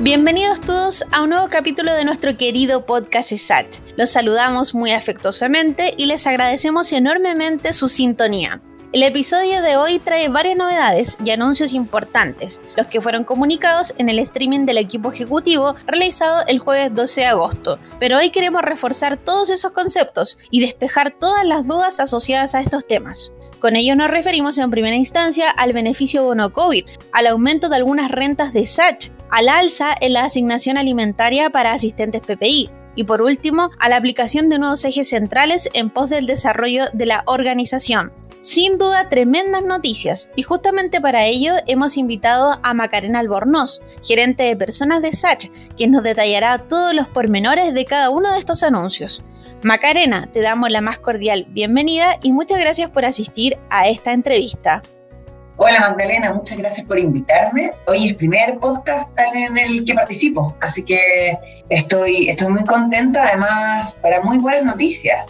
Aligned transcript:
Bienvenidos 0.00 0.60
todos 0.60 1.04
a 1.10 1.22
un 1.22 1.30
nuevo 1.30 1.48
capítulo 1.50 1.92
de 1.92 2.04
nuestro 2.04 2.36
querido 2.36 2.86
podcast 2.86 3.32
ESAT. 3.32 3.78
Los 3.96 4.10
saludamos 4.10 4.72
muy 4.72 4.92
afectuosamente 4.92 5.92
y 5.96 6.06
les 6.06 6.24
agradecemos 6.28 6.92
enormemente 6.92 7.72
su 7.72 7.88
sintonía. 7.88 8.62
El 8.92 9.02
episodio 9.02 9.60
de 9.60 9.76
hoy 9.76 9.98
trae 9.98 10.28
varias 10.28 10.56
novedades 10.56 11.18
y 11.24 11.32
anuncios 11.32 11.74
importantes, 11.74 12.62
los 12.76 12.86
que 12.86 13.00
fueron 13.00 13.24
comunicados 13.24 13.92
en 13.98 14.08
el 14.08 14.20
streaming 14.20 14.66
del 14.66 14.78
equipo 14.78 15.10
ejecutivo 15.10 15.74
realizado 15.88 16.46
el 16.46 16.60
jueves 16.60 16.94
12 16.94 17.22
de 17.22 17.26
agosto. 17.26 17.80
Pero 17.98 18.18
hoy 18.18 18.30
queremos 18.30 18.62
reforzar 18.62 19.16
todos 19.16 19.50
esos 19.50 19.72
conceptos 19.72 20.38
y 20.52 20.60
despejar 20.60 21.16
todas 21.18 21.44
las 21.44 21.66
dudas 21.66 21.98
asociadas 21.98 22.54
a 22.54 22.60
estos 22.60 22.86
temas. 22.86 23.32
Con 23.60 23.74
ello 23.74 23.96
nos 23.96 24.10
referimos 24.10 24.56
en 24.58 24.70
primera 24.70 24.94
instancia 24.94 25.50
al 25.50 25.72
beneficio 25.72 26.22
bono 26.22 26.52
COVID, 26.52 26.84
al 27.12 27.26
aumento 27.26 27.68
de 27.68 27.76
algunas 27.76 28.08
rentas 28.08 28.52
de 28.52 28.66
SACH, 28.66 29.10
al 29.30 29.48
alza 29.48 29.94
en 30.00 30.12
la 30.12 30.24
asignación 30.24 30.78
alimentaria 30.78 31.50
para 31.50 31.72
asistentes 31.72 32.20
PPI, 32.20 32.70
y 32.94 33.04
por 33.04 33.20
último, 33.20 33.70
a 33.80 33.88
la 33.88 33.96
aplicación 33.96 34.48
de 34.48 34.60
nuevos 34.60 34.84
ejes 34.84 35.08
centrales 35.08 35.68
en 35.72 35.90
pos 35.90 36.08
del 36.08 36.26
desarrollo 36.26 36.84
de 36.92 37.06
la 37.06 37.24
organización. 37.26 38.12
Sin 38.42 38.78
duda, 38.78 39.08
tremendas 39.08 39.64
noticias, 39.64 40.30
y 40.36 40.44
justamente 40.44 41.00
para 41.00 41.26
ello 41.26 41.54
hemos 41.66 41.96
invitado 41.96 42.60
a 42.62 42.74
Macarena 42.74 43.18
Albornoz, 43.18 43.82
gerente 44.04 44.44
de 44.44 44.56
personas 44.56 45.02
de 45.02 45.12
SACH, 45.12 45.50
quien 45.76 45.90
nos 45.90 46.04
detallará 46.04 46.58
todos 46.58 46.94
los 46.94 47.08
pormenores 47.08 47.74
de 47.74 47.84
cada 47.84 48.10
uno 48.10 48.32
de 48.32 48.38
estos 48.38 48.62
anuncios. 48.62 49.24
Macarena, 49.62 50.28
te 50.32 50.40
damos 50.40 50.70
la 50.70 50.80
más 50.80 51.00
cordial 51.00 51.44
bienvenida 51.48 52.18
y 52.22 52.32
muchas 52.32 52.60
gracias 52.60 52.90
por 52.90 53.04
asistir 53.04 53.58
a 53.70 53.88
esta 53.88 54.12
entrevista. 54.12 54.82
Hola 55.56 55.80
Magdalena, 55.80 56.32
muchas 56.32 56.58
gracias 56.58 56.86
por 56.86 56.96
invitarme. 56.96 57.72
Hoy 57.88 58.04
es 58.04 58.10
el 58.10 58.16
primer 58.16 58.58
podcast 58.60 59.10
en 59.34 59.58
el 59.58 59.84
que 59.84 59.94
participo, 59.94 60.56
así 60.60 60.84
que 60.84 61.36
estoy, 61.70 62.28
estoy 62.28 62.52
muy 62.52 62.64
contenta, 62.64 63.26
además 63.26 63.98
para 64.00 64.22
muy 64.22 64.38
buenas 64.38 64.64
noticias. 64.64 65.28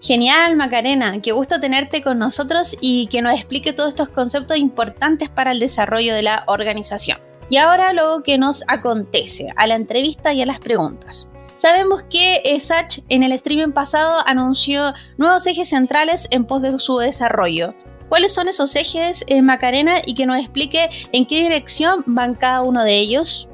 Genial, 0.00 0.56
Macarena, 0.56 1.20
qué 1.22 1.30
gusto 1.30 1.60
tenerte 1.60 2.02
con 2.02 2.18
nosotros 2.18 2.76
y 2.80 3.06
que 3.06 3.22
nos 3.22 3.34
explique 3.34 3.72
todos 3.72 3.90
estos 3.90 4.08
conceptos 4.08 4.56
importantes 4.56 5.28
para 5.28 5.52
el 5.52 5.60
desarrollo 5.60 6.16
de 6.16 6.22
la 6.22 6.42
organización. 6.48 7.18
Y 7.48 7.58
ahora 7.58 7.92
lo 7.92 8.24
que 8.24 8.38
nos 8.38 8.64
acontece, 8.66 9.52
a 9.54 9.68
la 9.68 9.76
entrevista 9.76 10.32
y 10.32 10.42
a 10.42 10.46
las 10.46 10.58
preguntas. 10.58 11.28
Sabemos 11.62 12.02
que 12.10 12.42
SACH 12.58 13.04
en 13.08 13.22
el 13.22 13.30
streaming 13.30 13.70
pasado 13.70 14.26
anunció 14.26 14.94
nuevos 15.16 15.46
ejes 15.46 15.68
centrales 15.68 16.26
en 16.32 16.44
pos 16.44 16.60
de 16.60 16.76
su 16.76 16.98
desarrollo. 16.98 17.72
¿Cuáles 18.08 18.34
son 18.34 18.48
esos 18.48 18.74
ejes, 18.74 19.24
eh, 19.28 19.42
Macarena, 19.42 19.98
y 20.04 20.16
que 20.16 20.26
nos 20.26 20.40
explique 20.40 20.88
en 21.12 21.24
qué 21.24 21.36
dirección 21.36 22.02
van 22.04 22.34
cada 22.34 22.62
uno 22.62 22.82
de 22.82 22.94
ellos? 22.94 23.48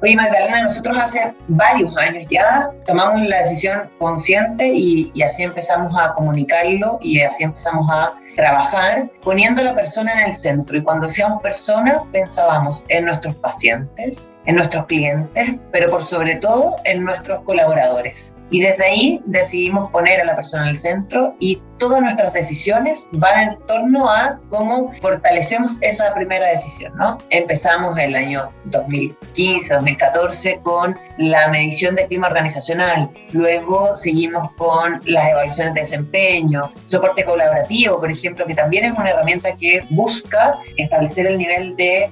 Oye, 0.00 0.14
Magdalena, 0.14 0.62
nosotros 0.62 0.96
hace 0.96 1.34
varios 1.48 1.96
años 1.96 2.24
ya 2.30 2.70
tomamos 2.86 3.26
la 3.26 3.38
decisión 3.38 3.90
consciente 3.98 4.72
y, 4.72 5.10
así 5.20 5.42
empezamos 5.42 5.92
a 5.98 6.14
comunicarlo 6.14 7.00
y 7.02 7.18
así 7.20 7.42
empezamos 7.42 7.90
a 7.90 8.12
trabajar 8.36 9.10
poniendo 9.22 9.62
a 9.62 9.64
la 9.64 9.74
persona 9.74 10.12
en 10.12 10.28
el 10.28 10.34
centro. 10.34 10.78
Y 10.78 10.82
cuando 10.82 11.06
decíamos 11.06 11.42
persona, 11.42 12.02
pensábamos 12.12 12.84
en 12.88 13.06
nuestros 13.06 13.34
pacientes, 13.36 14.30
en 14.46 14.56
nuestros 14.56 14.86
clientes, 14.86 15.54
pero 15.72 15.90
por 15.90 16.02
sobre 16.02 16.36
todo 16.36 16.76
en 16.84 17.04
nuestros 17.04 17.40
colaboradores. 17.44 18.34
Y 18.50 18.60
desde 18.60 18.84
ahí 18.84 19.22
decidimos 19.26 19.90
poner 19.90 20.20
a 20.20 20.24
la 20.24 20.36
persona 20.36 20.64
en 20.64 20.68
el 20.70 20.76
centro 20.76 21.34
y 21.40 21.60
todas 21.78 22.00
nuestras 22.02 22.32
decisiones 22.32 23.08
van 23.12 23.48
en 23.48 23.58
torno 23.66 24.08
a 24.08 24.38
cómo 24.48 24.92
fortalecemos 25.00 25.78
esa 25.80 26.14
primera 26.14 26.48
decisión, 26.48 26.92
¿no? 26.96 27.18
Empezamos 27.30 27.98
el 27.98 28.14
año 28.14 28.50
2015, 28.66 29.74
2014 29.74 30.60
con 30.62 30.96
la 31.18 31.48
medición 31.48 31.96
de 31.96 32.06
clima 32.06 32.28
organizacional, 32.28 33.10
luego 33.32 33.96
seguimos 33.96 34.52
con 34.52 35.00
las 35.04 35.30
evaluaciones 35.30 35.74
de 35.74 35.80
desempeño, 35.80 36.72
soporte 36.84 37.24
colaborativo, 37.24 37.98
por 37.98 38.10
ejemplo, 38.10 38.23
que 38.46 38.54
también 38.54 38.84
es 38.86 38.92
una 38.92 39.10
herramienta 39.10 39.54
que 39.56 39.86
busca 39.90 40.58
establecer 40.76 41.26
el 41.26 41.38
nivel 41.38 41.76
de, 41.76 42.10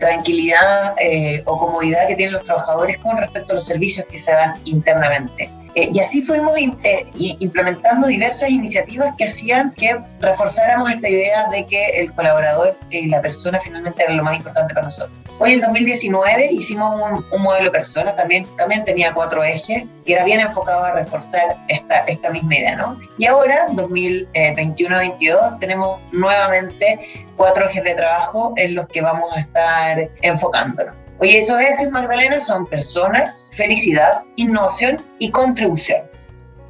tranquilidad 0.00 0.94
eh, 1.00 1.42
o 1.46 1.58
comodidad 1.58 2.06
que 2.06 2.14
tienen 2.14 2.34
los 2.34 2.44
trabajadores 2.44 2.98
con 2.98 3.16
respecto 3.16 3.52
a 3.52 3.56
los 3.56 3.64
servicios 3.64 4.06
que 4.06 4.18
se 4.18 4.32
dan 4.32 4.54
internamente. 4.64 5.50
Eh, 5.74 5.90
y 5.92 6.00
así 6.00 6.22
fuimos 6.22 6.56
eh, 6.56 7.06
implementando 7.14 8.06
diversas 8.06 8.50
iniciativas 8.50 9.14
que 9.16 9.26
hacían 9.26 9.72
que 9.72 9.98
reforzáramos 10.20 10.90
esta 10.90 11.08
idea 11.08 11.48
de 11.50 11.66
que 11.66 12.00
el 12.00 12.12
colaborador 12.12 12.76
y 12.90 13.06
la 13.06 13.20
persona 13.20 13.60
finalmente 13.60 14.02
era 14.02 14.14
lo 14.14 14.24
más 14.24 14.36
importante 14.36 14.74
para 14.74 14.86
nosotros. 14.86 15.16
Hoy 15.40 15.52
en 15.52 15.60
2019 15.60 16.52
hicimos 16.52 17.00
un, 17.30 17.42
modelo 17.42 17.66
de 17.66 17.70
persona, 17.70 18.16
también, 18.16 18.44
también 18.56 18.84
tenía 18.84 19.14
cuatro 19.14 19.44
ejes, 19.44 19.84
que 20.04 20.14
era 20.14 20.24
bien 20.24 20.40
enfocado 20.40 20.84
a 20.84 20.92
reforzar 20.92 21.56
esta, 21.68 22.00
esta 22.06 22.30
misma 22.30 22.56
idea, 22.56 22.74
¿no? 22.74 22.98
Y 23.18 23.26
ahora, 23.26 23.68
2021-22, 23.68 25.60
tenemos 25.60 26.00
nuevamente 26.10 26.98
cuatro 27.36 27.68
ejes 27.68 27.84
de 27.84 27.94
trabajo 27.94 28.52
en 28.56 28.74
los 28.74 28.88
que 28.88 29.00
vamos 29.00 29.30
a 29.36 29.38
estar 29.38 30.10
enfocándonos. 30.22 30.96
Oye, 31.20 31.38
esos 31.38 31.58
ejes, 31.60 31.90
Magdalena, 31.90 32.38
son 32.38 32.64
personas, 32.66 33.50
felicidad, 33.54 34.22
innovación 34.36 35.02
y 35.18 35.30
contribución. 35.30 36.02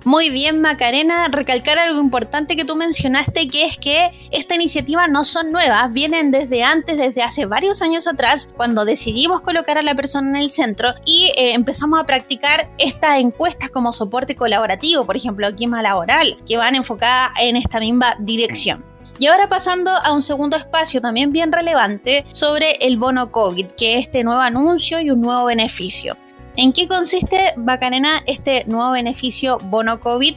Muy 0.04 0.30
bien, 0.30 0.62
Macarena, 0.62 1.28
recalcar 1.28 1.78
algo 1.78 2.00
importante 2.00 2.56
que 2.56 2.64
tú 2.64 2.74
mencionaste, 2.76 3.46
que 3.48 3.66
es 3.66 3.76
que 3.76 4.10
esta 4.30 4.54
iniciativa 4.54 5.06
no 5.06 5.24
son 5.24 5.52
nuevas, 5.52 5.92
vienen 5.92 6.30
desde 6.30 6.62
antes, 6.62 6.96
desde 6.96 7.22
hace 7.22 7.44
varios 7.44 7.82
años 7.82 8.06
atrás, 8.06 8.48
cuando 8.56 8.86
decidimos 8.86 9.42
colocar 9.42 9.76
a 9.76 9.82
la 9.82 9.94
persona 9.94 10.30
en 10.30 10.36
el 10.36 10.50
centro 10.50 10.94
y 11.04 11.26
eh, 11.36 11.52
empezamos 11.52 12.00
a 12.00 12.04
practicar 12.04 12.70
estas 12.78 13.18
encuestas 13.18 13.68
como 13.68 13.92
soporte 13.92 14.34
colaborativo, 14.34 15.04
por 15.04 15.16
ejemplo, 15.16 15.54
clima 15.54 15.82
laboral, 15.82 16.38
que 16.46 16.56
van 16.56 16.74
enfocadas 16.74 17.32
en 17.40 17.56
esta 17.56 17.78
misma 17.78 18.16
dirección. 18.18 18.82
Y 19.18 19.26
ahora 19.26 19.48
pasando 19.48 19.90
a 19.90 20.12
un 20.12 20.22
segundo 20.22 20.56
espacio 20.56 21.00
también 21.00 21.32
bien 21.32 21.50
relevante 21.50 22.24
sobre 22.30 22.72
el 22.80 22.98
bono 22.98 23.32
COVID, 23.32 23.66
que 23.76 23.98
es 23.98 24.06
este 24.06 24.22
nuevo 24.22 24.40
anuncio 24.40 25.00
y 25.00 25.10
un 25.10 25.20
nuevo 25.20 25.46
beneficio. 25.46 26.16
¿En 26.56 26.72
qué 26.72 26.88
consiste, 26.88 27.54
Bacanena, 27.56 28.22
este 28.26 28.64
nuevo 28.66 28.92
beneficio 28.92 29.58
bono 29.58 30.00
COVID? 30.00 30.36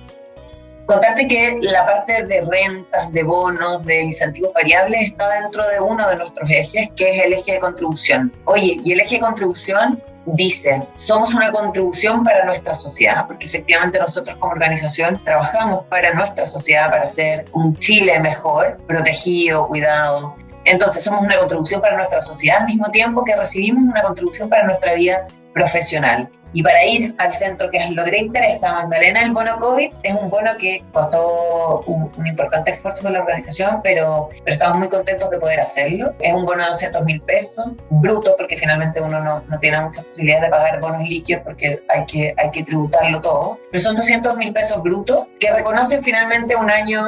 Contarte 0.91 1.25
que 1.25 1.57
la 1.61 1.85
parte 1.85 2.21
de 2.23 2.41
rentas, 2.41 3.09
de 3.13 3.23
bonos, 3.23 3.81
de 3.85 4.01
incentivos 4.01 4.53
variables 4.53 5.03
está 5.03 5.29
dentro 5.29 5.65
de 5.69 5.79
uno 5.79 6.05
de 6.09 6.17
nuestros 6.17 6.51
ejes, 6.51 6.89
que 6.97 7.11
es 7.11 7.23
el 7.23 7.31
eje 7.31 7.53
de 7.53 7.59
contribución. 7.61 8.33
Oye, 8.43 8.77
y 8.83 8.91
el 8.91 8.99
eje 8.99 9.15
de 9.15 9.21
contribución 9.21 10.03
dice, 10.25 10.85
somos 10.95 11.33
una 11.33 11.49
contribución 11.53 12.25
para 12.25 12.43
nuestra 12.43 12.75
sociedad, 12.75 13.25
porque 13.25 13.45
efectivamente 13.45 13.99
nosotros 13.99 14.35
como 14.35 14.51
organización 14.51 15.23
trabajamos 15.23 15.85
para 15.85 16.13
nuestra 16.13 16.45
sociedad, 16.45 16.89
para 16.89 17.03
hacer 17.03 17.45
un 17.53 17.77
Chile 17.77 18.19
mejor, 18.19 18.75
protegido, 18.85 19.69
cuidado. 19.69 20.35
Entonces 20.65 21.05
somos 21.05 21.21
una 21.21 21.37
contribución 21.37 21.79
para 21.79 21.95
nuestra 21.95 22.21
sociedad 22.21 22.57
al 22.59 22.65
mismo 22.65 22.91
tiempo 22.91 23.23
que 23.23 23.33
recibimos 23.33 23.81
una 23.81 24.01
contribución 24.01 24.49
para 24.49 24.63
nuestra 24.63 24.95
vida 24.95 25.25
profesional. 25.53 26.29
Y 26.53 26.63
para 26.63 26.83
ir 26.85 27.15
al 27.17 27.31
centro, 27.31 27.69
que 27.69 27.77
es 27.77 27.89
lo 27.91 28.03
que 28.03 28.11
le 28.11 28.17
interesa 28.19 28.73
Magdalena, 28.73 29.21
el 29.21 29.31
bono 29.31 29.57
COVID 29.57 29.91
es 30.03 30.13
un 30.13 30.29
bono 30.29 30.51
que 30.57 30.83
costó 30.91 31.81
un, 31.87 32.11
importante 32.25 32.71
esfuerzo 32.71 33.03
con 33.03 33.13
la 33.13 33.21
organización, 33.21 33.81
pero, 33.83 34.29
pero, 34.43 34.53
estamos 34.53 34.77
muy 34.77 34.89
contentos 34.89 35.29
de 35.29 35.39
poder 35.39 35.59
hacerlo. 35.59 36.13
Es 36.19 36.33
un 36.33 36.45
bono 36.45 36.63
de 36.63 36.69
200 36.69 37.03
mil 37.03 37.21
pesos, 37.21 37.65
bruto, 37.89 38.35
porque 38.37 38.57
finalmente 38.57 39.01
uno 39.01 39.21
no, 39.21 39.41
no, 39.47 39.59
tiene 39.59 39.81
muchas 39.81 40.05
posibilidades 40.05 40.45
de 40.45 40.49
pagar 40.49 40.79
bonos 40.79 41.07
líquidos 41.07 41.43
porque 41.43 41.81
hay 41.89 42.05
que, 42.05 42.33
hay 42.37 42.51
que 42.51 42.63
tributarlo 42.63 43.21
todo. 43.21 43.59
Pero 43.71 43.81
son 43.81 43.95
200 43.95 44.37
mil 44.37 44.53
pesos 44.53 44.81
brutos 44.83 45.27
que 45.39 45.51
reconocen 45.51 46.03
finalmente 46.03 46.55
un 46.55 46.69
año, 46.69 47.03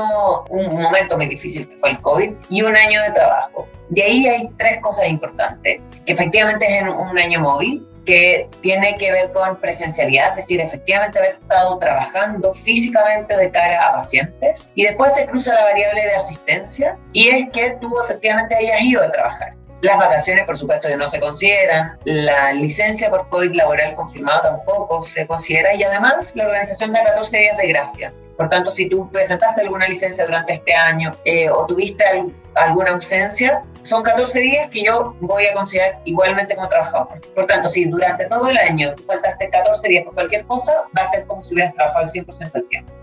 un 0.50 0.82
momento 0.82 1.18
muy 1.18 1.28
difícil 1.28 1.68
que 1.68 1.78
fue 1.78 1.92
el 1.92 2.02
COVID 2.02 2.32
y 2.50 2.62
un 2.62 2.76
año 2.76 3.02
de 3.02 3.12
trabajo. 3.12 3.68
De 3.90 4.04
ahí 4.04 4.28
hay 4.28 4.50
tres 4.58 4.80
cosas 4.82 5.08
importantes, 5.08 5.82
que 6.06 6.14
efectivamente 6.14 6.66
es 6.66 6.82
en 6.82 6.90
un 6.90 7.18
año 7.20 7.40
móvil, 7.40 7.86
que 8.06 8.50
tiene 8.62 8.98
que 8.98 9.12
ver 9.12 9.32
con 9.32 9.58
presencialidad, 9.58 10.30
es 10.30 10.36
decir, 10.36 10.60
efectivamente 10.60 11.20
haber 11.20 11.34
estado 11.34 11.78
trabajando 11.80 12.54
físicamente 12.54 13.36
de 13.36 13.52
cara 13.52 13.88
a 13.88 13.94
pacientes. 13.94 14.70
Y 14.76 14.84
después 14.86 15.16
se 15.16 15.26
cruza 15.26 15.54
la 15.54 15.64
variable 15.64 16.04
de 16.04 16.16
asistencia 16.16 16.98
y 17.14 17.30
es 17.30 17.50
que 17.52 17.78
tú 17.80 17.94
efectivamente 18.04 18.56
hayas 18.56 18.82
ido 18.82 19.04
a 19.04 19.12
trabajar. 19.12 19.54
Las 19.82 19.98
vacaciones, 19.98 20.46
por 20.46 20.58
supuesto, 20.58 20.88
que 20.88 20.96
no 20.96 21.08
se 21.08 21.20
consideran. 21.20 21.98
La 22.06 22.54
licencia 22.54 23.10
por 23.10 23.28
COVID 23.28 23.54
laboral 23.54 23.96
confirmada 23.96 24.42
tampoco 24.42 25.04
se 25.04 25.28
considera. 25.28 25.76
Y 25.76 25.84
además, 25.84 26.34
la 26.38 26.46
organización 26.46 26.94
da 26.94 27.04
14 27.04 27.38
días 27.38 27.58
de 27.58 27.68
gracia. 27.68 28.14
Por 28.38 28.50
tanto, 28.50 28.72
si 28.72 28.88
tú 28.88 29.10
presentaste 29.12 29.62
alguna 29.62 29.86
licencia 29.86 30.26
durante 30.26 30.54
este 30.54 30.74
año 30.74 31.12
eh, 31.26 31.50
o 31.50 31.66
tuviste 31.66 32.06
alguna 32.56 32.92
ausencia, 32.92 33.64
son 33.84 34.04
14 34.04 34.40
días 34.40 34.70
que 34.70 34.84
yo 34.84 35.16
voy 35.20 35.46
a 35.46 35.54
considerar 35.54 36.00
igualmente 36.06 36.56
como 36.56 36.70
trabajador. 36.70 37.20
Por 37.36 37.48
tanto, 37.48 37.70
si 37.70 37.86
durante 37.86 38.26
todo 38.26 38.50
el 38.50 38.58
año 38.58 38.94
faltaste 39.06 39.50
14 39.50 39.88
días 39.90 40.06
por 40.06 40.14
cualquier 40.14 40.46
cosa, 40.46 40.72
va 40.98 41.04
a 41.04 41.08
ser 41.08 41.26
como 41.26 41.44
si 41.44 41.54
hubieras 41.54 41.74
trabajado 41.76 42.06
el 42.06 42.12
100% 42.12 42.52
del 42.52 42.68
tiempo. 42.70 42.94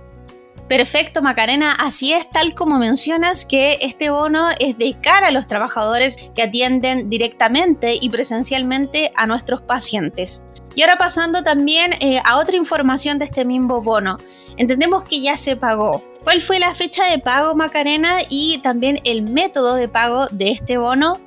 Perfecto, 0.71 1.21
Macarena. 1.21 1.73
Así 1.73 2.13
es, 2.13 2.31
tal 2.31 2.55
como 2.55 2.79
mencionas, 2.79 3.45
que 3.45 3.79
este 3.81 4.11
bono 4.11 4.51
es 4.61 4.79
de 4.79 4.95
cara 5.03 5.27
a 5.27 5.31
los 5.33 5.49
trabajadores 5.49 6.17
que 6.37 6.45
atienden 6.45 7.11
directamente 7.11 7.99
y 8.01 8.09
presencialmente 8.09 9.11
a 9.17 9.27
nuestros 9.27 9.63
pacientes. 9.63 10.45
Y 10.75 10.83
ahora 10.83 10.99
pasando 10.99 11.43
también 11.43 11.93
eh, 12.01 12.21
a 12.25 12.39
otra 12.39 12.57
información 12.57 13.19
de 13.19 13.25
este 13.25 13.45
mismo 13.45 13.83
bono. 13.83 14.19
Entendemos 14.57 15.05
que 15.05 15.21
ya 15.21 15.37
se 15.37 15.57
pagó. 15.57 16.03
¿Cuál 16.25 16.43
fue 16.43 16.59
la 16.59 16.75
fecha 16.75 17.07
de 17.07 17.19
pago, 17.19 17.55
Macarena, 17.55 18.19
y 18.29 18.59
también 18.59 19.01
el 19.05 19.23
método 19.23 19.75
de 19.75 19.89
pago 19.89 20.27
de 20.29 20.51
este 20.51 20.77
bono? 20.77 21.19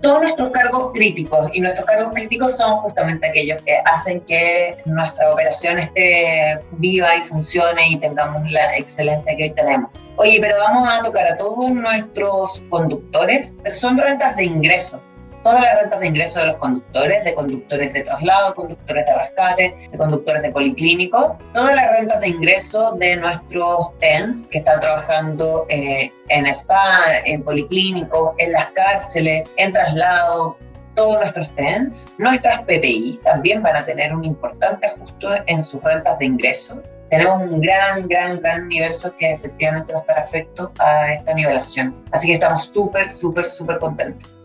Todos 0.00 0.22
nuestros 0.22 0.50
cargos 0.52 0.92
críticos, 0.94 1.50
y 1.52 1.60
nuestros 1.60 1.86
cargos 1.86 2.14
críticos 2.14 2.56
son 2.56 2.72
justamente 2.78 3.28
aquellos 3.28 3.60
que 3.62 3.76
hacen 3.84 4.20
que 4.22 4.78
nuestra 4.86 5.30
operación 5.30 5.78
esté 5.78 6.58
viva 6.72 7.16
y 7.16 7.22
funcione 7.22 7.90
y 7.90 7.96
tengamos 7.98 8.50
la 8.50 8.76
excelencia 8.78 9.36
que 9.36 9.44
hoy 9.44 9.50
tenemos. 9.50 9.90
Oye, 10.16 10.38
pero 10.40 10.56
vamos 10.58 10.88
a 10.88 11.02
tocar 11.02 11.26
a 11.26 11.36
todos 11.36 11.70
nuestros 11.70 12.62
conductores, 12.70 13.54
son 13.72 13.98
rentas 13.98 14.36
de 14.36 14.44
ingreso 14.44 15.02
todas 15.42 15.62
las 15.62 15.80
rentas 15.80 16.00
de 16.00 16.06
ingreso 16.06 16.40
de 16.40 16.46
los 16.46 16.56
conductores, 16.56 17.24
de 17.24 17.34
conductores 17.34 17.92
de 17.92 18.02
traslado, 18.02 18.54
conductores 18.54 19.06
de 19.06 19.14
rescate, 19.14 19.88
de 19.90 19.98
conductores 19.98 20.42
de 20.42 20.50
policlínico, 20.50 21.38
todas 21.54 21.74
las 21.74 21.90
rentas 21.92 22.20
de 22.20 22.28
ingreso 22.28 22.92
de 22.92 23.16
nuestros 23.16 23.98
TENS 23.98 24.46
que 24.46 24.58
están 24.58 24.80
trabajando 24.80 25.66
eh, 25.68 26.12
en 26.28 26.46
spa, 26.46 27.18
en 27.24 27.42
policlínico, 27.42 28.34
en 28.38 28.52
las 28.52 28.66
cárceles, 28.68 29.48
en 29.56 29.72
traslado, 29.72 30.56
todos 30.94 31.20
nuestros 31.20 31.54
TENS. 31.54 32.08
Nuestras 32.18 32.60
PPI 32.62 33.20
también 33.24 33.62
van 33.62 33.76
a 33.76 33.84
tener 33.84 34.14
un 34.14 34.24
importante 34.24 34.86
ajuste 34.86 35.42
en 35.46 35.62
sus 35.62 35.82
rentas 35.82 36.18
de 36.18 36.26
ingreso. 36.26 36.82
Tenemos 37.08 37.42
un 37.42 37.60
gran, 37.60 38.06
gran, 38.06 38.40
gran 38.40 38.64
universo 38.64 39.12
que 39.18 39.32
efectivamente 39.32 39.92
va 39.92 39.98
a 39.98 40.02
estar 40.02 40.18
afecto 40.18 40.72
a 40.78 41.12
esta 41.12 41.34
nivelación. 41.34 42.04
Así 42.12 42.28
que 42.28 42.34
estamos 42.34 42.66
súper, 42.66 43.10
súper, 43.10 43.50
súper 43.50 43.78
contentos. 43.78 44.39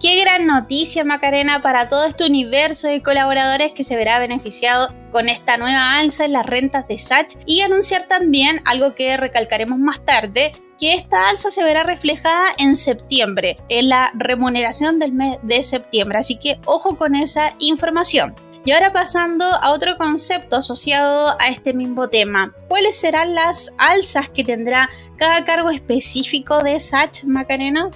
Qué 0.00 0.18
gran 0.18 0.46
noticia, 0.46 1.04
Macarena, 1.04 1.60
para 1.60 1.90
todo 1.90 2.06
este 2.06 2.24
universo 2.24 2.88
de 2.88 3.02
colaboradores 3.02 3.72
que 3.72 3.84
se 3.84 3.96
verá 3.96 4.18
beneficiado 4.18 4.94
con 5.12 5.28
esta 5.28 5.58
nueva 5.58 5.98
alza 5.98 6.24
en 6.24 6.32
las 6.32 6.46
rentas 6.46 6.88
de 6.88 6.98
SACH 6.98 7.36
y 7.44 7.60
anunciar 7.60 8.08
también 8.08 8.62
algo 8.64 8.94
que 8.94 9.14
recalcaremos 9.18 9.78
más 9.78 10.02
tarde, 10.02 10.52
que 10.78 10.94
esta 10.94 11.28
alza 11.28 11.50
se 11.50 11.62
verá 11.62 11.82
reflejada 11.82 12.46
en 12.56 12.76
septiembre, 12.76 13.58
en 13.68 13.90
la 13.90 14.10
remuneración 14.14 14.98
del 14.98 15.12
mes 15.12 15.36
de 15.42 15.62
septiembre. 15.62 16.16
Así 16.16 16.38
que 16.38 16.58
ojo 16.64 16.96
con 16.96 17.14
esa 17.14 17.52
información. 17.58 18.34
Y 18.64 18.72
ahora 18.72 18.94
pasando 18.94 19.44
a 19.44 19.70
otro 19.70 19.98
concepto 19.98 20.56
asociado 20.56 21.36
a 21.38 21.48
este 21.48 21.74
mismo 21.74 22.08
tema. 22.08 22.54
¿Cuáles 22.68 22.98
serán 22.98 23.34
las 23.34 23.74
alzas 23.76 24.30
que 24.30 24.44
tendrá 24.44 24.88
cada 25.18 25.44
cargo 25.44 25.68
específico 25.68 26.62
de 26.62 26.80
SACH, 26.80 27.24
Macarena? 27.24 27.90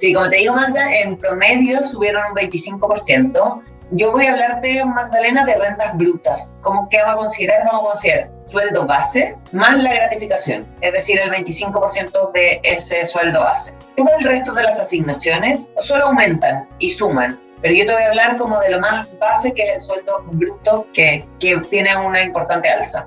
Sí, 0.00 0.14
como 0.14 0.30
te 0.30 0.36
digo, 0.36 0.54
Magda, 0.54 0.94
en 0.94 1.18
promedio 1.18 1.82
subieron 1.82 2.22
un 2.30 2.34
25%. 2.34 3.62
Yo 3.90 4.12
voy 4.12 4.24
a 4.24 4.32
hablarte, 4.32 4.82
Magdalena, 4.82 5.44
de 5.44 5.56
rentas 5.56 5.94
brutas. 5.98 6.56
¿Cómo 6.62 6.88
que 6.88 6.96
vamos 7.02 7.12
a 7.12 7.16
considerar? 7.18 7.66
Vamos 7.66 7.82
a 7.82 7.88
considerar 7.88 8.30
sueldo 8.46 8.86
base 8.86 9.36
más 9.52 9.78
la 9.82 9.92
gratificación, 9.92 10.66
es 10.80 10.92
decir, 10.94 11.20
el 11.20 11.30
25% 11.30 12.32
de 12.32 12.60
ese 12.62 13.04
sueldo 13.04 13.40
base. 13.42 13.74
Todo 13.94 14.08
el 14.18 14.24
resto 14.24 14.54
de 14.54 14.62
las 14.62 14.80
asignaciones 14.80 15.70
solo 15.80 16.06
aumentan 16.06 16.66
y 16.78 16.88
suman. 16.88 17.38
Pero 17.60 17.74
yo 17.74 17.84
te 17.84 17.92
voy 17.92 18.02
a 18.02 18.08
hablar 18.08 18.38
como 18.38 18.58
de 18.58 18.70
lo 18.70 18.80
más 18.80 19.06
base, 19.18 19.52
que 19.52 19.64
es 19.64 19.70
el 19.74 19.82
sueldo 19.82 20.24
bruto, 20.32 20.86
que, 20.94 21.28
que 21.38 21.58
tiene 21.68 21.94
una 21.94 22.22
importante 22.22 22.70
alza. 22.70 23.06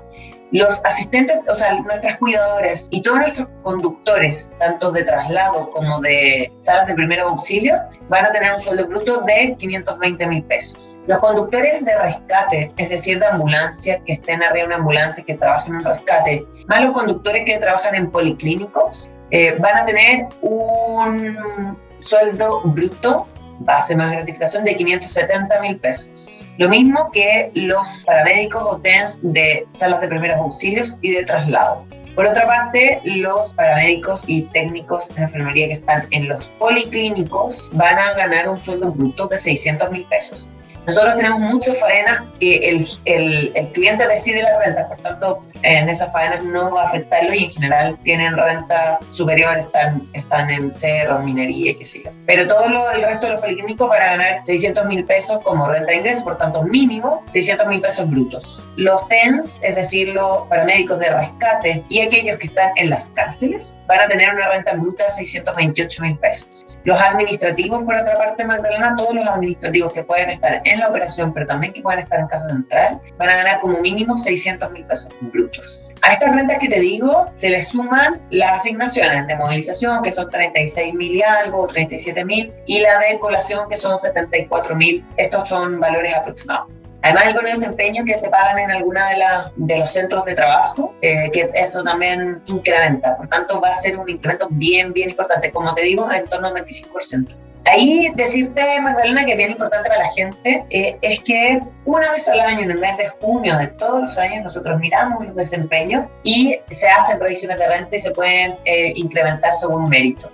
Los 0.52 0.84
asistentes, 0.84 1.40
o 1.48 1.54
sea, 1.54 1.74
nuestras 1.80 2.16
cuidadoras 2.18 2.86
y 2.90 3.02
todos 3.02 3.18
nuestros 3.18 3.48
conductores, 3.62 4.56
tanto 4.58 4.92
de 4.92 5.02
traslado 5.02 5.70
como 5.70 6.00
de 6.00 6.52
salas 6.54 6.86
de 6.86 6.94
primer 6.94 7.20
auxilio, 7.20 7.76
van 8.08 8.26
a 8.26 8.32
tener 8.32 8.52
un 8.52 8.60
sueldo 8.60 8.86
bruto 8.86 9.22
de 9.22 9.56
520 9.58 10.26
mil 10.26 10.44
pesos. 10.44 10.96
Los 11.06 11.18
conductores 11.18 11.84
de 11.84 11.98
rescate, 11.98 12.72
es 12.76 12.88
decir, 12.88 13.18
de 13.18 13.26
ambulancia, 13.26 14.00
que 14.04 14.14
estén 14.14 14.42
arriba 14.42 14.60
de 14.60 14.66
una 14.66 14.76
ambulancia, 14.76 15.24
que 15.24 15.34
trabajen 15.34 15.74
en 15.74 15.84
rescate, 15.84 16.46
más 16.68 16.82
los 16.82 16.92
conductores 16.92 17.44
que 17.44 17.58
trabajan 17.58 17.94
en 17.94 18.10
policlínicos, 18.10 19.08
eh, 19.30 19.56
van 19.58 19.76
a 19.78 19.86
tener 19.86 20.26
un 20.42 21.76
sueldo 21.98 22.60
bruto 22.64 23.26
base 23.64 23.96
más 23.96 24.12
gratificación 24.12 24.64
de 24.64 24.76
570 24.76 25.60
mil 25.60 25.78
pesos. 25.78 26.46
Lo 26.58 26.68
mismo 26.68 27.10
que 27.12 27.50
los 27.54 28.02
paramédicos 28.06 28.62
o 28.62 28.78
TENS 28.78 29.20
de 29.22 29.66
salas 29.70 30.00
de 30.00 30.08
primeros 30.08 30.38
auxilios 30.38 30.96
y 31.00 31.12
de 31.12 31.24
traslado. 31.24 31.84
Por 32.14 32.26
otra 32.26 32.46
parte, 32.46 33.00
los 33.04 33.54
paramédicos 33.54 34.24
y 34.28 34.42
técnicos 34.42 35.10
en 35.10 35.24
enfermería 35.24 35.66
que 35.66 35.72
están 35.74 36.06
en 36.12 36.28
los 36.28 36.50
policlínicos 36.50 37.70
van 37.72 37.98
a 37.98 38.14
ganar 38.14 38.48
un 38.48 38.62
sueldo 38.62 38.92
bruto 38.92 39.26
de 39.26 39.38
600 39.38 39.90
mil 39.90 40.04
pesos. 40.04 40.48
Nosotros 40.86 41.16
tenemos 41.16 41.40
muchas 41.40 41.78
faenas 41.80 42.22
que 42.38 42.56
el, 42.56 42.86
el, 43.06 43.52
el 43.54 43.68
cliente 43.72 44.06
decide 44.06 44.42
la 44.42 44.58
renta, 44.58 44.88
por 44.88 44.98
tanto, 44.98 45.42
en 45.62 45.88
esas 45.88 46.12
faenas 46.12 46.44
no 46.44 46.72
va 46.72 46.82
a 46.82 46.84
afectarlo 46.84 47.32
y 47.32 47.44
en 47.44 47.50
general 47.50 47.98
tienen 48.02 48.36
renta 48.36 48.98
superior, 49.10 49.56
están, 49.56 50.06
están 50.12 50.50
en 50.50 50.78
cerro, 50.78 51.20
minería 51.20 51.70
y 51.70 51.74
qué 51.76 51.84
sé 51.84 52.02
yo. 52.04 52.10
Pero 52.26 52.46
todo 52.46 52.68
lo, 52.68 52.90
el 52.90 53.02
resto 53.02 53.26
de 53.26 53.32
los 53.32 53.40
policlínicos 53.40 53.88
van 53.88 54.02
a 54.02 54.06
ganar 54.06 54.40
600 54.44 54.84
mil 54.86 55.04
pesos 55.04 55.40
como 55.42 55.66
renta 55.66 55.92
de 55.92 56.14
por 56.22 56.36
tanto, 56.38 56.62
mínimo 56.62 57.24
600 57.30 57.66
mil 57.66 57.80
pesos 57.80 58.08
brutos. 58.10 58.62
Los 58.76 59.06
TENS, 59.08 59.60
es 59.62 59.74
decir, 59.74 60.08
los 60.08 60.46
paramédicos 60.48 60.98
de 60.98 61.10
rescate 61.10 61.84
y 61.88 62.00
aquellos 62.00 62.38
que 62.38 62.46
están 62.48 62.70
en 62.76 62.90
las 62.90 63.10
cárceles, 63.10 63.78
van 63.86 64.00
a 64.00 64.08
tener 64.08 64.34
una 64.34 64.48
renta 64.48 64.74
bruta 64.74 65.04
de 65.04 65.10
628 65.10 66.02
mil 66.02 66.18
pesos. 66.18 66.64
Los 66.84 67.00
administrativos, 67.00 67.82
por 67.84 67.94
otra 67.96 68.16
parte, 68.16 68.44
Magdalena, 68.44 68.94
todos 68.96 69.14
los 69.14 69.26
administrativos 69.26 69.92
que 69.92 70.02
pueden 70.04 70.30
estar 70.30 70.60
en 70.64 70.73
en 70.74 70.80
la 70.80 70.88
operación, 70.88 71.32
pero 71.32 71.46
también 71.46 71.72
que 71.72 71.82
puedan 71.82 72.00
estar 72.00 72.20
en 72.20 72.26
casa 72.26 72.48
central, 72.48 73.00
van 73.16 73.28
a 73.28 73.36
ganar 73.36 73.60
como 73.60 73.78
mínimo 73.80 74.16
600 74.16 74.70
mil 74.72 74.84
pesos 74.84 75.10
brutos. 75.20 75.90
A 76.02 76.12
estas 76.12 76.34
rentas 76.34 76.58
que 76.58 76.68
te 76.68 76.80
digo 76.80 77.30
se 77.34 77.50
le 77.50 77.60
suman 77.62 78.20
las 78.30 78.52
asignaciones 78.52 79.26
de 79.26 79.36
movilización, 79.36 80.02
que 80.02 80.12
son 80.12 80.30
36 80.30 80.94
mil 80.94 81.16
y 81.16 81.22
algo, 81.22 81.66
37 81.66 82.24
mil, 82.24 82.52
y 82.66 82.80
la 82.80 82.98
de 82.98 83.18
colación, 83.18 83.68
que 83.68 83.76
son 83.76 83.98
74 83.98 84.74
mil. 84.76 85.04
Estos 85.16 85.48
son 85.48 85.80
valores 85.80 86.14
aproximados. 86.14 86.68
Además, 87.04 87.26
el 87.26 87.34
bono 87.34 87.48
de 87.48 87.52
desempeño 87.52 88.02
que 88.06 88.14
se 88.14 88.30
pagan 88.30 88.58
en 88.58 88.70
alguna 88.70 89.10
de, 89.10 89.16
de 89.56 89.78
los 89.78 89.90
centros 89.90 90.24
de 90.24 90.34
trabajo, 90.34 90.94
eh, 91.02 91.30
que 91.34 91.50
eso 91.52 91.84
también 91.84 92.42
incrementa. 92.46 93.18
Por 93.18 93.28
tanto, 93.28 93.60
va 93.60 93.72
a 93.72 93.74
ser 93.74 93.98
un 93.98 94.08
incremento 94.08 94.48
bien, 94.50 94.94
bien 94.94 95.10
importante. 95.10 95.50
Como 95.50 95.74
te 95.74 95.82
digo, 95.82 96.10
en 96.10 96.26
torno 96.28 96.48
al 96.48 96.54
25%. 96.54 97.36
Ahí 97.66 98.10
decirte, 98.14 98.80
Magdalena, 98.80 99.24
que 99.24 99.32
es 99.32 99.38
bien 99.38 99.52
importante 99.52 99.88
para 99.88 100.04
la 100.04 100.12
gente, 100.12 100.66
eh, 100.68 100.98
es 101.00 101.20
que 101.20 101.60
una 101.86 102.10
vez 102.10 102.28
al 102.28 102.40
año, 102.40 102.60
en 102.60 102.72
el 102.72 102.78
mes 102.78 102.96
de 102.98 103.08
junio 103.08 103.56
de 103.56 103.68
todos 103.68 104.02
los 104.02 104.18
años, 104.18 104.44
nosotros 104.44 104.78
miramos 104.78 105.24
los 105.24 105.34
desempeños 105.34 106.04
y 106.22 106.56
se 106.70 106.88
hacen 106.88 107.18
provisiones 107.18 107.58
de 107.58 107.66
renta 107.66 107.96
y 107.96 108.00
se 108.00 108.10
pueden 108.10 108.56
eh, 108.66 108.92
incrementar 108.96 109.54
según 109.54 109.88
mérito. 109.88 110.30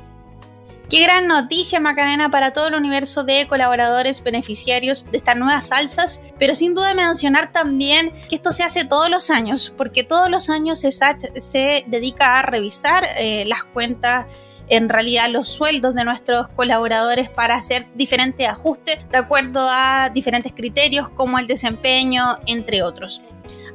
Qué 0.90 1.04
gran 1.04 1.28
noticia, 1.28 1.78
Macarena, 1.78 2.30
para 2.30 2.52
todo 2.52 2.66
el 2.66 2.74
universo 2.74 3.22
de 3.22 3.46
colaboradores 3.46 4.24
beneficiarios 4.24 5.08
de 5.08 5.18
estas 5.18 5.36
nuevas 5.36 5.68
salsas, 5.68 6.20
pero 6.36 6.56
sin 6.56 6.74
duda 6.74 6.94
mencionar 6.94 7.52
también 7.52 8.10
que 8.28 8.34
esto 8.34 8.50
se 8.50 8.64
hace 8.64 8.84
todos 8.84 9.08
los 9.08 9.30
años, 9.30 9.72
porque 9.76 10.02
todos 10.02 10.28
los 10.28 10.50
años 10.50 10.82
ESAT 10.82 11.38
se 11.38 11.84
dedica 11.86 12.40
a 12.40 12.42
revisar 12.42 13.04
eh, 13.16 13.44
las 13.46 13.62
cuentas 13.62 14.26
en 14.70 14.88
realidad 14.88 15.28
los 15.28 15.48
sueldos 15.48 15.94
de 15.94 16.04
nuestros 16.04 16.48
colaboradores 16.48 17.28
para 17.28 17.56
hacer 17.56 17.86
diferentes 17.94 18.48
ajustes 18.48 19.06
de 19.10 19.18
acuerdo 19.18 19.66
a 19.68 20.10
diferentes 20.14 20.52
criterios 20.52 21.10
como 21.10 21.38
el 21.38 21.46
desempeño, 21.46 22.38
entre 22.46 22.82
otros. 22.82 23.22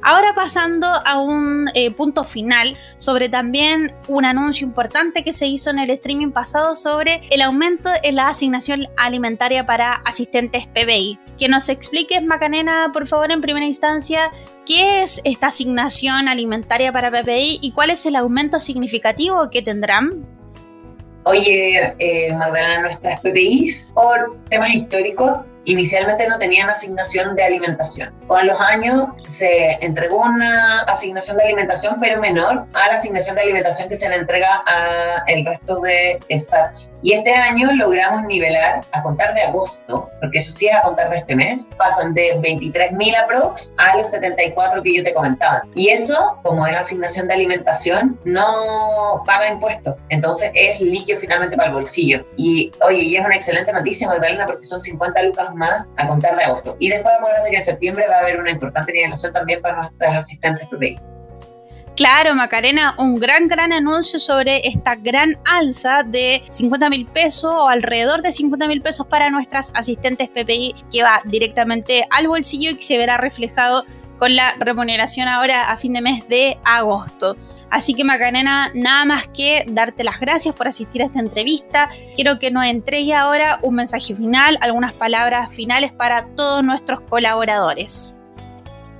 Ahora 0.07 0.35
pasando 0.35 0.85
a 0.85 1.19
un 1.19 1.67
eh, 1.73 1.89
punto 1.89 2.23
final 2.23 2.77
sobre 2.99 3.27
también 3.27 3.91
un 4.07 4.23
anuncio 4.23 4.67
importante 4.67 5.23
que 5.23 5.33
se 5.33 5.47
hizo 5.47 5.71
en 5.71 5.79
el 5.79 5.89
streaming 5.89 6.29
pasado 6.29 6.75
sobre 6.75 7.21
el 7.31 7.41
aumento 7.41 7.89
en 8.03 8.15
la 8.15 8.27
asignación 8.27 8.87
alimentaria 8.97 9.65
para 9.65 9.93
asistentes 10.05 10.67
PBI. 10.67 11.17
Que 11.39 11.49
nos 11.49 11.69
expliques, 11.69 12.23
Macanena, 12.23 12.91
por 12.93 13.07
favor, 13.07 13.31
en 13.31 13.41
primera 13.41 13.65
instancia, 13.65 14.31
qué 14.67 15.01
es 15.01 15.21
esta 15.23 15.47
asignación 15.47 16.27
alimentaria 16.27 16.93
para 16.93 17.09
PBI 17.09 17.57
y 17.63 17.71
cuál 17.71 17.89
es 17.89 18.05
el 18.05 18.15
aumento 18.15 18.59
significativo 18.59 19.49
que 19.49 19.63
tendrán. 19.63 20.34
Oye, 21.27 21.95
eh, 21.97 22.31
Magdalena, 22.33 22.81
nuestras 22.81 23.19
PBIs 23.21 23.91
por 23.95 24.37
temas 24.47 24.75
históricos 24.75 25.31
inicialmente 25.65 26.27
no 26.27 26.37
tenían 26.37 26.69
asignación 26.69 27.35
de 27.35 27.43
alimentación. 27.43 28.13
Con 28.27 28.47
los 28.47 28.59
años 28.61 29.07
se 29.27 29.77
entregó 29.81 30.21
una 30.21 30.81
asignación 30.81 31.37
de 31.37 31.43
alimentación, 31.43 31.97
pero 31.99 32.19
menor 32.19 32.65
a 32.73 32.87
la 32.87 32.95
asignación 32.95 33.35
de 33.35 33.43
alimentación 33.43 33.89
que 33.89 33.95
se 33.95 34.09
le 34.09 34.15
entrega 34.15 34.63
a 34.65 35.23
el 35.27 35.45
resto 35.45 35.81
de 35.81 36.19
SATS. 36.39 36.93
Y 37.01 37.13
este 37.13 37.33
año 37.33 37.71
logramos 37.73 38.23
nivelar 38.23 38.81
a 38.91 39.01
contar 39.03 39.33
de 39.33 39.41
agosto, 39.41 40.09
porque 40.19 40.39
eso 40.39 40.51
sí 40.51 40.67
es 40.67 40.75
a 40.75 40.81
contar 40.81 41.09
de 41.09 41.17
este 41.17 41.35
mes, 41.35 41.69
pasan 41.77 42.13
de 42.13 42.39
23.000 42.39 43.23
aprox 43.23 43.73
a 43.77 43.97
los 43.97 44.11
74 44.11 44.81
que 44.83 44.95
yo 44.97 45.03
te 45.03 45.13
comentaba. 45.13 45.63
Y 45.73 45.89
eso, 45.89 46.39
como 46.43 46.65
es 46.67 46.75
asignación 46.75 47.27
de 47.27 47.33
alimentación, 47.33 48.19
no 48.23 49.23
paga 49.25 49.47
impuestos. 49.49 49.95
Entonces 50.09 50.51
es 50.53 50.79
líquido 50.81 51.19
finalmente 51.19 51.55
para 51.55 51.69
el 51.69 51.75
bolsillo. 51.75 52.25
Y 52.37 52.71
oye, 52.81 52.99
y 52.99 53.17
es 53.17 53.25
una 53.25 53.35
excelente 53.35 53.71
noticia, 53.73 54.07
Magdalena, 54.07 54.45
porque 54.45 54.63
son 54.63 54.79
50 54.79 55.21
lucas 55.23 55.54
más 55.55 55.85
a 55.97 56.07
contar 56.07 56.35
de 56.35 56.43
agosto. 56.43 56.75
Y 56.79 56.89
después 56.89 57.13
de 57.43 57.49
que 57.51 57.57
en 57.57 57.63
septiembre 57.63 58.07
va 58.07 58.17
a 58.17 58.19
haber 58.19 58.39
una 58.39 58.51
importante 58.51 58.91
nivelación 58.93 59.33
también 59.33 59.61
para 59.61 59.81
nuestras 59.81 60.17
asistentes 60.17 60.67
PPI. 60.69 60.99
Claro, 61.95 62.35
Macarena, 62.35 62.93
un 62.97 63.15
gran, 63.15 63.47
gran 63.47 63.71
anuncio 63.71 64.19
sobre 64.19 64.67
esta 64.67 64.95
gran 64.95 65.37
alza 65.45 66.03
de 66.03 66.41
50 66.49 66.89
mil 66.89 67.05
pesos 67.05 67.53
o 67.53 67.69
alrededor 67.69 68.21
de 68.21 68.33
50 68.33 68.67
mil 68.67 68.81
pesos 68.81 69.07
para 69.07 69.29
nuestras 69.29 69.71
asistentes 69.73 70.27
PPI 70.27 70.75
que 70.91 71.03
va 71.03 71.21
directamente 71.23 72.05
al 72.09 72.27
bolsillo 72.27 72.71
y 72.71 72.75
que 72.75 72.81
se 72.81 72.97
verá 72.97 73.15
reflejado 73.15 73.85
con 74.19 74.35
la 74.35 74.55
remuneración 74.59 75.29
ahora 75.29 75.71
a 75.71 75.77
fin 75.77 75.93
de 75.93 76.01
mes 76.01 76.27
de 76.27 76.57
agosto. 76.65 77.37
Así 77.69 77.93
que 77.93 78.03
Macarena, 78.03 78.71
nada 78.73 79.05
más 79.05 79.27
que 79.27 79.65
darte 79.67 80.03
las 80.03 80.19
gracias 80.19 80.53
por 80.53 80.67
asistir 80.67 81.01
a 81.01 81.05
esta 81.05 81.19
entrevista. 81.19 81.89
Quiero 82.15 82.39
que 82.39 82.51
nos 82.51 82.65
entregue 82.65 83.13
ahora 83.13 83.59
un 83.61 83.75
mensaje 83.75 84.15
final, 84.15 84.57
algunas 84.61 84.93
palabras 84.93 85.53
finales 85.53 85.91
para 85.91 86.27
todos 86.35 86.63
nuestros 86.63 87.01
colaboradores. 87.01 88.15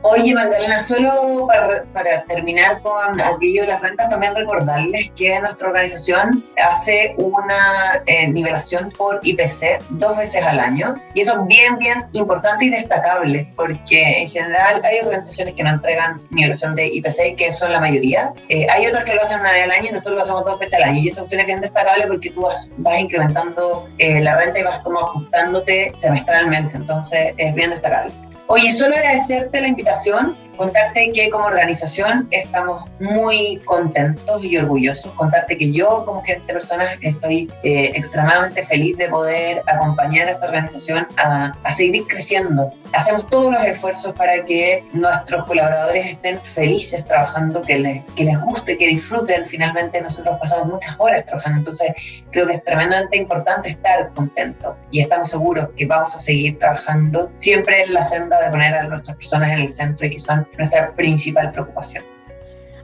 Oye, 0.08 0.36
Magdalena, 0.36 0.84
solo 0.84 1.48
para, 1.48 2.24
terminar 2.26 2.80
con 2.84 3.20
aquello 3.20 3.64
de 3.64 3.70
las 3.70 3.82
rentas, 3.82 4.08
también 4.08 4.36
recordarles 4.36 5.10
que 5.16 5.40
nuestra 5.40 5.70
organización 5.70 6.46
hace 6.64 7.16
una 7.18 8.04
eh, 8.06 8.28
nivelación 8.28 8.92
por 8.96 9.20
IPC 9.24 9.82
dos 9.90 10.16
veces 10.16 10.44
al 10.44 10.60
año. 10.60 10.94
Y 11.16 11.22
eso 11.22 11.34
es 11.34 11.48
bien, 11.48 11.80
bien 11.80 12.06
importante 12.12 12.66
y 12.66 12.70
destacable, 12.70 13.52
porque 13.56 14.22
en 14.22 14.30
general 14.30 14.80
hay 14.86 15.00
organizaciones 15.00 15.56
que 15.56 15.64
no 15.64 15.72
entregan 15.72 16.22
nivelación 16.30 16.76
de 16.76 16.86
IPC, 16.86 17.36
que 17.36 17.52
son 17.52 17.72
la 17.72 17.80
mayoría. 17.80 18.32
Eh, 18.50 18.68
hay 18.70 18.86
otras 18.86 19.06
que 19.06 19.16
lo 19.16 19.24
hacen 19.24 19.40
una 19.40 19.54
vez 19.54 19.64
al 19.64 19.72
año 19.72 19.90
y 19.90 19.94
nosotros 19.94 20.18
lo 20.18 20.22
hacemos 20.22 20.46
dos 20.46 20.60
veces 20.60 20.76
al 20.76 20.84
año. 20.84 21.00
Y 21.00 21.08
eso 21.08 21.26
es 21.28 21.46
bien 21.48 21.62
destacable 21.62 22.06
porque 22.06 22.30
tú 22.30 22.42
vas, 22.42 22.70
vas 22.78 23.00
incrementando 23.00 23.90
eh, 23.98 24.22
la 24.22 24.38
renta 24.38 24.60
y 24.60 24.64
vas 24.64 24.80
como 24.82 25.00
ajustándote 25.00 25.94
semestralmente. 25.98 26.78
Entonces 26.78 27.34
es 27.38 27.56
bien 27.56 27.72
destacable. 27.72 28.14
Oye, 28.48 28.72
solo 28.72 28.96
agradecerte 28.96 29.60
la 29.60 29.68
invitación 29.68 30.38
contarte 30.56 31.12
que 31.14 31.30
como 31.30 31.46
organización 31.46 32.28
estamos 32.32 32.84
muy 33.00 33.62
contentos 33.66 34.44
y 34.44 34.58
orgullosos, 34.58 35.12
contarte 35.14 35.58
que 35.58 35.72
yo 35.72 36.04
como 36.06 36.24
gerente 36.24 36.48
de 36.48 36.54
personas 36.54 36.98
estoy 37.02 37.52
eh, 37.64 37.92
extremadamente 37.94 38.64
feliz 38.64 38.98
de 38.98 39.10
poder 39.10 39.62
acompañar 39.68 40.28
a 40.28 40.32
esta 40.32 40.48
organización 40.48 41.08
a, 41.18 41.54
a, 41.64 41.72
seguir 41.72 42.06
creciendo. 42.08 42.72
Hacemos 42.94 43.28
todos 43.28 43.54
los 43.54 43.64
esfuerzos 43.64 44.14
para 44.14 44.46
que 44.46 44.84
nuestros 44.94 45.46
colaboradores 45.46 46.06
estén 46.06 46.40
felices 46.42 47.06
trabajando, 47.06 47.62
que 47.64 47.80
les, 47.80 48.04
que 48.16 48.24
les 48.24 48.40
guste, 48.42 48.78
que 48.78 48.88
disfruten. 48.88 49.46
Finalmente 49.48 50.02
nosotros 50.02 50.38
pasamos 50.40 50.68
muchas 50.68 50.96
horas 50.98 51.26
trabajando, 51.26 51.60
entonces 51.60 51.92
creo 52.32 52.48
que 52.48 52.54
es 52.54 52.64
tremendamente 52.64 53.18
importante 53.18 53.70
estar 53.70 54.12
contentos 54.14 54.76
y 54.92 55.02
estamos 55.02 55.30
seguros 55.30 55.70
que 55.76 55.86
vamos 55.86 56.16
a 56.16 56.20
seguir 56.20 56.58
trabajando 56.60 57.32
siempre 57.36 57.84
en 57.84 57.94
la 57.94 58.04
senda 58.04 58.42
de 58.42 58.50
poner 58.50 58.74
a 58.74 58.84
nuestras 58.84 59.18
personas 59.18 59.52
en 59.52 59.60
el 59.60 59.68
centro 59.68 60.08
y 60.08 60.12
que 60.12 60.20
son 60.20 60.45
nuestra 60.58 60.92
principal 60.94 61.52
preocupación. 61.52 62.04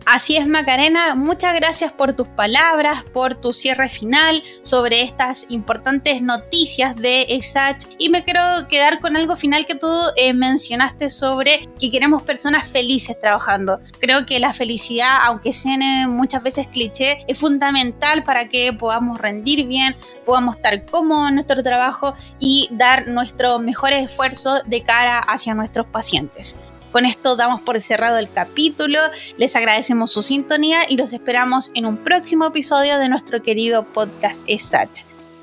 Así 0.05 0.35
es, 0.35 0.47
Macarena, 0.47 1.13
muchas 1.13 1.53
gracias 1.53 1.91
por 1.91 2.13
tus 2.13 2.27
palabras, 2.27 3.03
por 3.13 3.35
tu 3.35 3.53
cierre 3.53 3.87
final 3.87 4.41
sobre 4.63 5.03
estas 5.03 5.45
importantes 5.49 6.21
noticias 6.23 6.95
de 6.95 7.25
ESAT. 7.29 7.83
Y 7.99 8.09
me 8.09 8.23
quiero 8.23 8.41
quedar 8.67 8.99
con 8.99 9.15
algo 9.15 9.37
final 9.37 9.65
que 9.67 9.75
tú 9.75 9.87
eh, 10.15 10.33
mencionaste 10.33 11.09
sobre 11.11 11.69
que 11.79 11.91
queremos 11.91 12.23
personas 12.23 12.67
felices 12.67 13.19
trabajando. 13.21 13.79
Creo 13.99 14.25
que 14.25 14.39
la 14.39 14.53
felicidad, 14.53 15.17
aunque 15.23 15.53
suene 15.53 16.07
muchas 16.07 16.41
veces 16.41 16.67
cliché, 16.67 17.23
es 17.27 17.37
fundamental 17.37 18.23
para 18.23 18.49
que 18.49 18.73
podamos 18.73 19.19
rendir 19.19 19.67
bien, 19.67 19.95
podamos 20.25 20.55
estar 20.55 20.83
cómodos 20.85 21.29
en 21.29 21.35
nuestro 21.35 21.61
trabajo 21.61 22.15
y 22.39 22.69
dar 22.71 23.07
nuestro 23.07 23.59
mejor 23.59 23.93
esfuerzo 23.93 24.61
de 24.65 24.81
cara 24.81 25.19
hacia 25.19 25.53
nuestros 25.53 25.85
pacientes. 25.87 26.57
Con 26.91 27.05
esto 27.05 27.35
damos 27.35 27.61
por 27.61 27.79
cerrado 27.79 28.17
el 28.17 28.31
capítulo, 28.31 28.99
les 29.37 29.55
agradecemos 29.55 30.11
su 30.11 30.21
sintonía 30.21 30.81
y 30.87 30.97
los 30.97 31.13
esperamos 31.13 31.71
en 31.73 31.85
un 31.85 31.97
próximo 31.97 32.45
episodio 32.45 32.97
de 32.99 33.09
nuestro 33.09 33.41
querido 33.41 33.83
podcast 33.83 34.43
ESAT. 34.47 34.89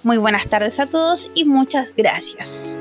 Muy 0.02 0.18
buenas 0.18 0.48
tardes 0.48 0.78
a 0.78 0.86
todos 0.86 1.30
y 1.34 1.44
muchas 1.44 1.94
gracias. 1.96 2.78